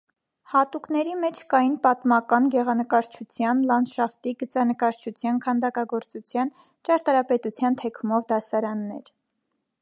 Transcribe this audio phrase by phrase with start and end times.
[0.51, 6.51] Հատուկների մեջ կային պատմական գեղանկարչության, լանդշաֆտի, գծանկարչության, քանդակագործության,
[6.91, 9.15] ճարտարապետության թեքումով դասարաններ։